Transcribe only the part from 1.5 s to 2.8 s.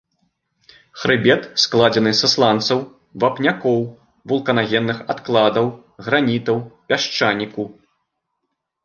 складзены са сланцаў,